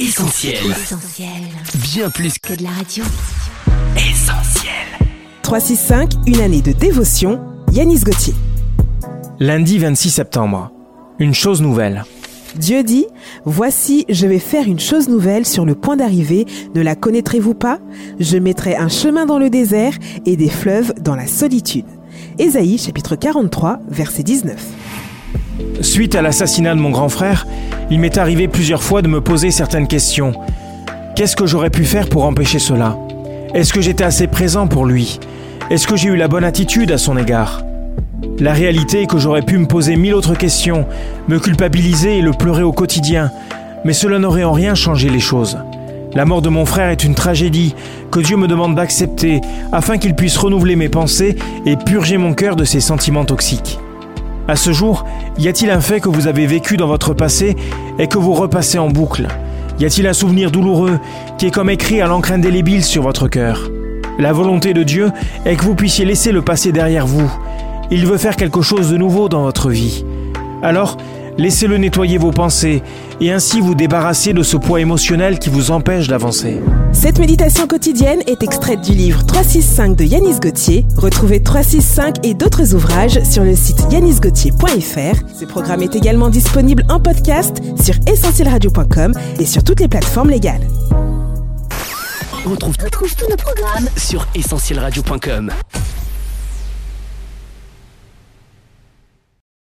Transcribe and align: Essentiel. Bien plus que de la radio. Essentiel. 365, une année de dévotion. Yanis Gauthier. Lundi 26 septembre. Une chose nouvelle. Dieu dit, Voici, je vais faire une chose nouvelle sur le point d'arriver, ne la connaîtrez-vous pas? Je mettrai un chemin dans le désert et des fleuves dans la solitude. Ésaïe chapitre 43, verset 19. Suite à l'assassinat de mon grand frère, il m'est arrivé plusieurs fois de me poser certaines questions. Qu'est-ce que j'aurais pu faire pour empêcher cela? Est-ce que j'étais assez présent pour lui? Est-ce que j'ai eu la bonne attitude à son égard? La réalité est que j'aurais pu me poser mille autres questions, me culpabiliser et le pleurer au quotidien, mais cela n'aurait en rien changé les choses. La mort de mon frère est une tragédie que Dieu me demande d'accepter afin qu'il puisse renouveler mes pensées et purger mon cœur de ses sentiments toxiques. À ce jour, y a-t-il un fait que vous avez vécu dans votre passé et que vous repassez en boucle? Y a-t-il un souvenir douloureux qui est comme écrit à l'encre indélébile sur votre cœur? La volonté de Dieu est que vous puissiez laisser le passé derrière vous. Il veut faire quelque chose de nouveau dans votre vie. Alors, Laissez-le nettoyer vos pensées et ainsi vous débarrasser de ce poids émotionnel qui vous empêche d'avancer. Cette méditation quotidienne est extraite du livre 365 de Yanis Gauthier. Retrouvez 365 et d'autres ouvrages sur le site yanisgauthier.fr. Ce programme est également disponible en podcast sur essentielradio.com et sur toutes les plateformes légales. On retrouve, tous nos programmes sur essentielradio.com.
Essentiel. 0.00 0.56
Bien 1.92 2.08
plus 2.08 2.38
que 2.38 2.54
de 2.54 2.62
la 2.62 2.70
radio. 2.70 3.04
Essentiel. 3.96 4.72
365, 5.42 6.12
une 6.26 6.40
année 6.40 6.62
de 6.62 6.72
dévotion. 6.72 7.38
Yanis 7.70 8.00
Gauthier. 8.00 8.32
Lundi 9.40 9.78
26 9.78 10.08
septembre. 10.08 10.72
Une 11.18 11.34
chose 11.34 11.60
nouvelle. 11.60 12.04
Dieu 12.56 12.82
dit, 12.82 13.04
Voici, 13.44 14.06
je 14.08 14.26
vais 14.26 14.38
faire 14.38 14.66
une 14.66 14.80
chose 14.80 15.10
nouvelle 15.10 15.44
sur 15.44 15.66
le 15.66 15.74
point 15.74 15.98
d'arriver, 15.98 16.46
ne 16.74 16.80
la 16.80 16.94
connaîtrez-vous 16.96 17.54
pas? 17.54 17.78
Je 18.18 18.38
mettrai 18.38 18.76
un 18.76 18.88
chemin 18.88 19.26
dans 19.26 19.38
le 19.38 19.50
désert 19.50 19.92
et 20.24 20.38
des 20.38 20.48
fleuves 20.48 20.94
dans 21.02 21.14
la 21.14 21.26
solitude. 21.26 21.84
Ésaïe 22.38 22.78
chapitre 22.78 23.16
43, 23.16 23.80
verset 23.90 24.22
19. 24.22 24.56
Suite 25.80 26.14
à 26.14 26.22
l'assassinat 26.22 26.74
de 26.74 26.80
mon 26.80 26.90
grand 26.90 27.08
frère, 27.08 27.46
il 27.90 28.00
m'est 28.00 28.18
arrivé 28.18 28.48
plusieurs 28.48 28.82
fois 28.82 29.02
de 29.02 29.08
me 29.08 29.20
poser 29.20 29.50
certaines 29.50 29.88
questions. 29.88 30.32
Qu'est-ce 31.16 31.36
que 31.36 31.46
j'aurais 31.46 31.70
pu 31.70 31.84
faire 31.84 32.08
pour 32.08 32.24
empêcher 32.24 32.58
cela? 32.58 32.96
Est-ce 33.54 33.72
que 33.72 33.80
j'étais 33.80 34.04
assez 34.04 34.26
présent 34.26 34.66
pour 34.68 34.86
lui? 34.86 35.18
Est-ce 35.70 35.86
que 35.86 35.96
j'ai 35.96 36.08
eu 36.08 36.16
la 36.16 36.28
bonne 36.28 36.44
attitude 36.44 36.92
à 36.92 36.98
son 36.98 37.16
égard? 37.16 37.62
La 38.38 38.52
réalité 38.52 39.02
est 39.02 39.06
que 39.06 39.18
j'aurais 39.18 39.42
pu 39.42 39.58
me 39.58 39.66
poser 39.66 39.96
mille 39.96 40.14
autres 40.14 40.34
questions, 40.34 40.86
me 41.28 41.38
culpabiliser 41.38 42.18
et 42.18 42.22
le 42.22 42.32
pleurer 42.32 42.62
au 42.62 42.72
quotidien, 42.72 43.30
mais 43.84 43.92
cela 43.92 44.18
n'aurait 44.18 44.44
en 44.44 44.52
rien 44.52 44.74
changé 44.74 45.08
les 45.08 45.20
choses. 45.20 45.58
La 46.14 46.24
mort 46.24 46.42
de 46.42 46.48
mon 46.48 46.66
frère 46.66 46.90
est 46.90 47.04
une 47.04 47.14
tragédie 47.14 47.74
que 48.10 48.20
Dieu 48.20 48.36
me 48.36 48.48
demande 48.48 48.74
d'accepter 48.74 49.40
afin 49.72 49.98
qu'il 49.98 50.14
puisse 50.14 50.36
renouveler 50.36 50.74
mes 50.74 50.88
pensées 50.88 51.36
et 51.66 51.76
purger 51.76 52.18
mon 52.18 52.34
cœur 52.34 52.56
de 52.56 52.64
ses 52.64 52.80
sentiments 52.80 53.24
toxiques. 53.24 53.78
À 54.50 54.56
ce 54.56 54.72
jour, 54.72 55.04
y 55.38 55.46
a-t-il 55.46 55.70
un 55.70 55.80
fait 55.80 56.00
que 56.00 56.08
vous 56.08 56.26
avez 56.26 56.44
vécu 56.44 56.76
dans 56.76 56.88
votre 56.88 57.14
passé 57.14 57.54
et 58.00 58.08
que 58.08 58.18
vous 58.18 58.32
repassez 58.32 58.80
en 58.80 58.88
boucle? 58.88 59.28
Y 59.78 59.84
a-t-il 59.84 60.08
un 60.08 60.12
souvenir 60.12 60.50
douloureux 60.50 60.98
qui 61.38 61.46
est 61.46 61.50
comme 61.52 61.70
écrit 61.70 62.00
à 62.00 62.08
l'encre 62.08 62.32
indélébile 62.32 62.82
sur 62.82 63.04
votre 63.04 63.28
cœur? 63.28 63.70
La 64.18 64.32
volonté 64.32 64.74
de 64.74 64.82
Dieu 64.82 65.12
est 65.44 65.54
que 65.54 65.62
vous 65.62 65.76
puissiez 65.76 66.04
laisser 66.04 66.32
le 66.32 66.42
passé 66.42 66.72
derrière 66.72 67.06
vous. 67.06 67.30
Il 67.92 68.06
veut 68.06 68.18
faire 68.18 68.34
quelque 68.34 68.60
chose 68.60 68.90
de 68.90 68.96
nouveau 68.96 69.28
dans 69.28 69.42
votre 69.42 69.70
vie. 69.70 70.04
Alors, 70.64 70.96
Laissez-le 71.40 71.78
nettoyer 71.78 72.18
vos 72.18 72.32
pensées 72.32 72.82
et 73.18 73.32
ainsi 73.32 73.62
vous 73.62 73.74
débarrasser 73.74 74.34
de 74.34 74.42
ce 74.42 74.58
poids 74.58 74.78
émotionnel 74.78 75.38
qui 75.38 75.48
vous 75.48 75.70
empêche 75.70 76.06
d'avancer. 76.06 76.60
Cette 76.92 77.18
méditation 77.18 77.66
quotidienne 77.66 78.20
est 78.26 78.42
extraite 78.42 78.82
du 78.82 78.92
livre 78.92 79.24
365 79.24 79.96
de 79.96 80.04
Yanis 80.04 80.38
Gauthier. 80.38 80.84
Retrouvez 80.98 81.42
365 81.42 82.26
et 82.26 82.34
d'autres 82.34 82.74
ouvrages 82.74 83.22
sur 83.22 83.42
le 83.42 83.56
site 83.56 83.80
yanisgauthier.fr. 83.90 85.22
Ce 85.34 85.46
programme 85.46 85.80
est 85.80 85.96
également 85.96 86.28
disponible 86.28 86.84
en 86.90 87.00
podcast 87.00 87.62
sur 87.82 87.94
essentielradio.com 88.06 89.14
et 89.38 89.46
sur 89.46 89.64
toutes 89.64 89.80
les 89.80 89.88
plateformes 89.88 90.28
légales. 90.28 90.68
On 92.44 92.50
retrouve, 92.50 92.76
tous 92.76 93.28
nos 93.30 93.36
programmes 93.36 93.88
sur 93.96 94.26
essentielradio.com. 94.34 95.52